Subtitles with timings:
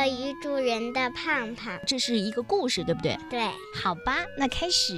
[0.00, 1.78] 乐于助人的胖胖。
[1.86, 3.18] 这是一个故事，对不对？
[3.28, 3.40] 对。
[3.74, 4.94] 好吧，那开始。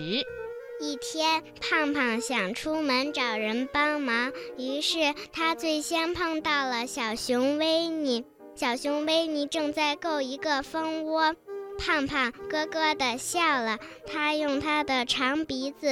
[0.81, 8.25] 一天，胖胖想出门找人帮忙，于是他最先碰到了小熊维尼。
[8.55, 11.35] 小熊维尼正在够一个蜂窝，
[11.79, 13.79] 胖胖咯咯地笑了。
[14.07, 15.89] 他用他的长鼻子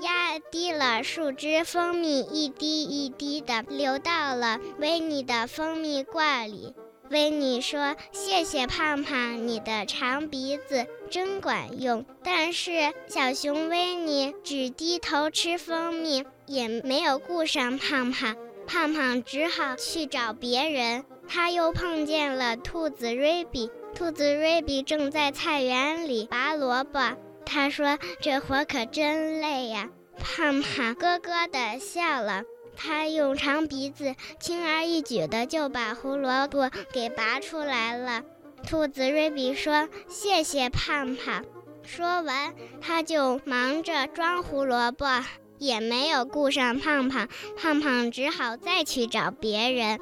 [0.00, 6.74] 压低了树枝，蜂蜜一滴一滴地流到了维尼的蜂蜜罐里。
[7.10, 18.36] 维尼说：“谢谢胖胖，你的长鼻子真管用。”但是小熊维尼只低头吃蜂蜜，也没有顾上胖胖。
[18.66, 21.04] 胖胖只好去找别人。
[21.26, 27.16] 他又碰见了兔子瑞比，兔子瑞比正在菜园里拔萝卜。
[27.44, 29.88] 他说：“这活可真累呀。”
[30.22, 32.44] 胖胖咯咯地笑了。
[32.82, 38.22] 他用长鼻子轻而易举地就把胡萝卜给拔出来了。
[38.66, 41.44] 兔子瑞比说：“谢谢胖胖。”
[41.84, 45.22] 说完，他就忙着装胡萝卜，
[45.58, 47.28] 也没有顾上胖胖。
[47.56, 50.00] 胖胖只好再去找别人。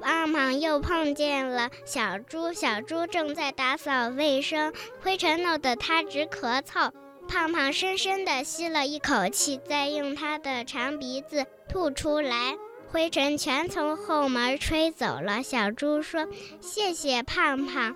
[0.00, 6.92] 胖胖又碰见了小猪，小猪正在打扫卫生，灰尘弄得他直咳嗽。
[7.30, 12.56] 胖胖深深地吸了一口气，再用他的长鼻子吐出来，
[12.90, 15.40] 灰尘全从后门吹走了。
[15.40, 16.26] 小猪说
[16.60, 17.94] ：“谢谢胖胖。”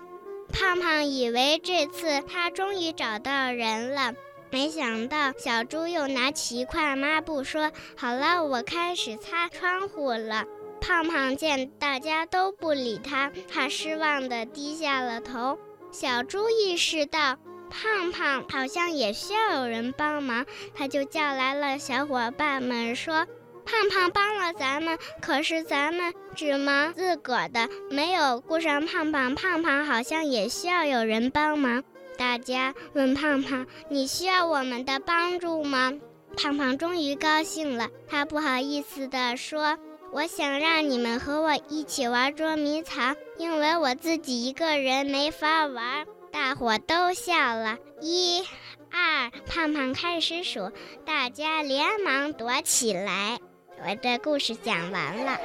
[0.53, 4.13] 胖胖以为这次他终于找到人了，
[4.51, 10.45] 没想到小猪又拿起一块抹布说：“好了，我开始擦窗户了。”
[10.79, 15.59] 胖胖见大家都不理他，他失望地低下了头。
[15.91, 17.35] 小猪意识到。
[17.69, 23.25] 胖胖好像也需要有人帮忙，他就叫来了小伙伴们，说
[23.65, 29.35] ：“胖胖帮了咱们，可是咱们只忙自个儿的，没有顾上胖胖。
[29.35, 31.83] 胖胖好像也需要有人帮忙。”
[32.17, 35.93] 大家问胖胖：“你需要我们的帮助吗？”
[36.37, 39.77] 胖胖终于高兴了，他不好意思地说
[40.13, 48.43] ：“我想让你们和我一起玩捉迷藏，因为我自己一个人没法玩。”大伙都笑了，一、
[48.91, 50.69] 二，胖胖开始数，
[51.05, 53.39] 大家连忙躲起来。
[53.81, 55.39] 我的故事讲完了。